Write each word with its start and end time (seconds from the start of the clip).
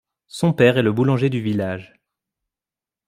Son 0.29 0.51
père 0.51 0.79
est 0.79 0.81
le 0.81 0.91
boulanger 0.91 1.29
du 1.29 1.41
village. 1.41 1.93